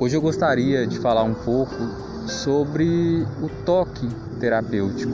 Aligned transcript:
Hoje 0.00 0.16
eu 0.16 0.22
gostaria 0.22 0.86
de 0.86 0.98
falar 0.98 1.24
um 1.24 1.34
pouco 1.34 1.76
sobre 2.26 3.22
o 3.42 3.50
toque 3.66 4.08
terapêutico. 4.40 5.12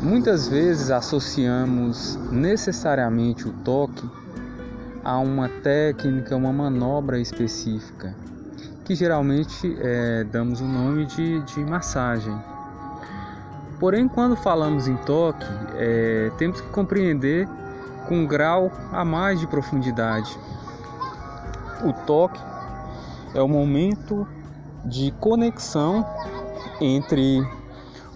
Muitas 0.00 0.46
vezes 0.46 0.92
associamos 0.92 2.14
necessariamente 2.30 3.48
o 3.48 3.52
toque 3.64 4.08
a 5.02 5.18
uma 5.18 5.48
técnica, 5.48 6.36
uma 6.36 6.52
manobra 6.52 7.18
específica, 7.18 8.14
que 8.84 8.94
geralmente 8.94 9.76
é, 9.80 10.22
damos 10.22 10.60
o 10.60 10.64
nome 10.64 11.04
de, 11.06 11.40
de 11.40 11.58
massagem. 11.64 12.38
Porém, 13.80 14.06
quando 14.06 14.36
falamos 14.36 14.86
em 14.86 14.96
toque, 14.98 15.44
é, 15.74 16.30
temos 16.38 16.60
que 16.60 16.68
compreender 16.68 17.48
com 18.06 18.18
um 18.18 18.26
grau 18.28 18.70
a 18.92 19.04
mais 19.04 19.40
de 19.40 19.48
profundidade. 19.48 20.38
O 21.84 21.92
toque 22.06 22.40
é 23.34 23.42
o 23.42 23.48
momento 23.48 24.26
de 24.84 25.10
conexão 25.12 26.04
entre 26.80 27.46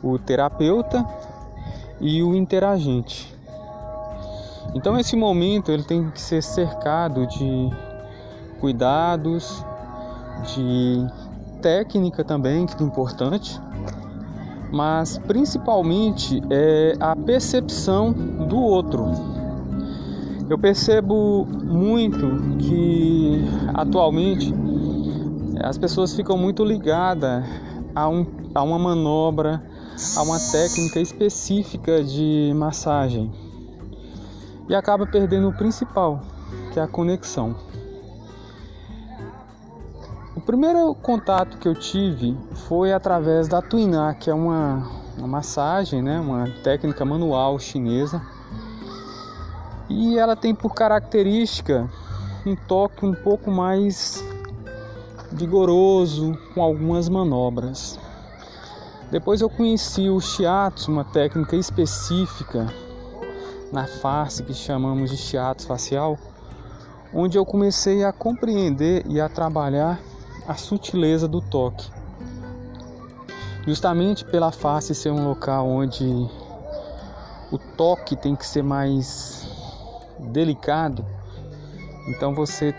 o 0.03 0.19
terapeuta 0.19 1.05
e 2.01 2.23
o 2.23 2.35
interagente. 2.35 3.35
Então 4.75 4.99
esse 4.99 5.17
momento 5.17 5.73
ele 5.73 5.83
tem 5.83 6.11
que 6.11 6.21
ser 6.21 6.43
cercado 6.43 7.27
de 7.27 7.71
cuidados, 8.61 9.65
de 10.55 11.07
técnica 11.61 12.25
também, 12.25 12.67
que 12.67 12.83
é 12.83 12.87
importante, 12.87 13.61
mas 14.73 15.19
principalmente 15.19 16.41
é 16.51 16.95
a 17.01 17.17
percepção 17.17 18.13
do 18.13 18.57
outro. 18.57 19.11
Eu 20.49 20.59
percebo 20.59 21.47
muito 21.47 22.59
que 22.59 23.45
atualmente 23.75 24.53
as 25.63 25.77
pessoas 25.79 26.15
ficam 26.15 26.37
muito 26.37 26.65
ligadas 26.65 27.45
a, 27.95 28.09
um, 28.09 28.27
a 28.55 28.63
uma 28.63 28.79
manobra, 28.79 29.63
a 30.17 30.23
uma 30.23 30.39
técnica 30.39 31.01
específica 31.01 32.03
de 32.03 32.53
massagem 32.55 33.31
e 34.71 34.75
acaba 34.75 35.05
perdendo 35.05 35.49
o 35.49 35.53
principal, 35.53 36.23
que 36.73 36.79
é 36.79 36.83
a 36.83 36.87
conexão. 36.87 37.57
O 40.37 40.41
primeiro 40.41 40.95
contato 40.95 41.59
que 41.59 41.67
eu 41.67 41.75
tive 41.75 42.39
foi 42.69 42.93
através 42.93 43.49
da 43.49 43.61
Tuiná, 43.61 44.15
que 44.15 44.31
é 44.31 44.35
uma, 44.35 44.89
uma 45.19 45.27
massagem, 45.27 46.01
né, 46.01 46.21
uma 46.21 46.49
técnica 46.63 47.05
manual 47.05 47.59
chinesa. 47.59 48.23
E 49.89 50.17
ela 50.17 50.37
tem 50.37 50.55
por 50.55 50.73
característica 50.73 51.91
um 52.47 52.55
toque 52.55 53.05
um 53.05 53.13
pouco 53.13 53.51
mais 53.51 54.25
vigoroso 55.33 56.37
com 56.55 56.63
algumas 56.63 57.09
manobras. 57.09 57.99
Depois 59.11 59.41
eu 59.41 59.51
conheci 59.51 60.09
o 60.09 60.21
shiatsu, 60.21 60.91
uma 60.91 61.05
técnica 61.05 61.57
específica 61.57 62.73
na 63.73 63.87
face 63.87 64.43
que 64.43 64.55
chamamos 64.55 65.11
de 65.11 65.17
shiatsu 65.17 65.67
facial, 65.67 66.19
onde 67.13 67.37
eu 67.37 67.45
comecei 67.45 68.05
a 68.05 68.13
compreender 68.13 69.05
e 69.09 69.21
a 69.21 69.29
trabalhar 69.29 70.01
a 70.47 70.55
sutileza 70.55 71.27
do 71.27 71.41
toque. 71.41 71.91
Justamente 73.67 74.25
pela 74.25 74.51
face 74.51 74.95
ser 74.95 75.11
um 75.11 75.29
local 75.29 75.69
onde 75.69 76.05
o 77.53 77.59
toque 77.77 78.17
tem 78.17 78.35
que 78.35 78.47
ser 78.47 78.63
mais 78.63 79.49
delicado, 80.19 81.05
então 82.09 82.35
você 82.35 82.75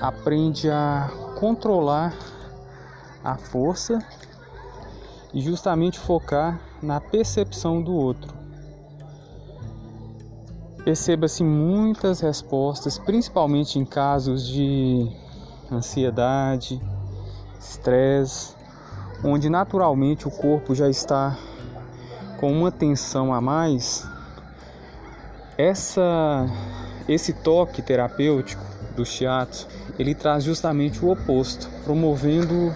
aprende 0.00 0.70
a 0.70 1.10
controlar 1.40 2.14
a 3.24 3.34
força 3.34 3.98
e 5.32 5.40
justamente 5.40 5.98
focar 5.98 6.60
na 6.82 7.00
percepção 7.00 7.82
do 7.82 7.94
outro. 7.94 8.34
Perceba-se 10.84 11.42
muitas 11.42 12.20
respostas, 12.20 12.98
principalmente 12.98 13.78
em 13.78 13.86
casos 13.86 14.46
de 14.46 15.10
ansiedade, 15.72 16.80
estresse, 17.58 18.54
onde 19.24 19.48
naturalmente 19.48 20.28
o 20.28 20.30
corpo 20.30 20.74
já 20.74 20.90
está 20.90 21.38
com 22.38 22.52
uma 22.52 22.70
tensão 22.70 23.32
a 23.32 23.40
mais. 23.40 24.06
Essa 25.56 26.46
esse 27.08 27.32
toque 27.32 27.82
terapêutico 27.82 28.62
do 28.96 29.04
shiatsu, 29.04 29.66
ele 29.98 30.14
traz 30.14 30.44
justamente 30.44 31.04
o 31.04 31.10
oposto, 31.10 31.68
promovendo 31.84 32.74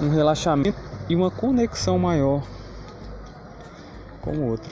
um 0.00 0.08
relaxamento 0.08 0.78
e 1.08 1.14
uma 1.14 1.30
conexão 1.30 1.98
maior 1.98 2.42
com 4.20 4.32
o 4.32 4.46
outro. 4.46 4.70